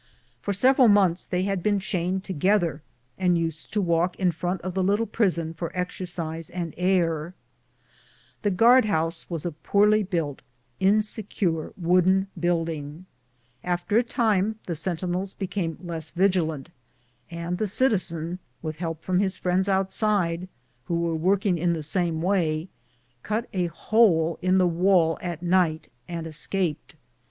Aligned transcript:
For 0.41 0.51
several 0.51 0.87
months 0.87 1.27
they 1.27 1.43
had 1.43 1.61
been 1.61 1.79
chained 1.79 2.23
together, 2.23 2.81
and 3.19 3.37
used 3.37 3.71
to 3.73 3.81
walk 3.83 4.15
in 4.15 4.31
front 4.31 4.59
of 4.61 4.73
the 4.73 4.81
little 4.83 5.05
prison 5.05 5.53
for 5.53 5.69
exercise 5.77 6.49
and 6.49 6.73
air. 6.75 7.35
The 8.41 8.49
guard 8.49 8.85
house 8.85 9.29
was 9.29 9.45
a 9.45 9.51
poorly 9.51 10.01
built, 10.01 10.41
insecure 10.79 11.71
wooden 11.77 12.29
building. 12.39 13.05
After 13.63 13.95
a 13.95 14.01
time 14.01 14.55
the 14.65 14.73
sentinels 14.73 15.35
became 15.35 15.77
less 15.79 16.09
vigilant, 16.09 16.71
and 17.29 17.59
the 17.59 17.67
citizen, 17.67 18.39
with 18.63 18.77
help 18.77 19.03
from 19.03 19.19
his 19.19 19.37
friends 19.37 19.69
outside, 19.69 20.47
who 20.85 20.95
were 21.01 21.13
working 21.15 21.59
in 21.59 21.73
the 21.73 21.83
same 21.83 22.23
way, 22.23 22.69
cut 23.21 23.47
a 23.53 23.67
hole 23.67 24.39
in 24.41 24.57
the 24.57 24.65
wall 24.67 25.19
at 25.21 25.43
night 25.43 25.89
and 26.07 26.25
escaped. 26.25 26.95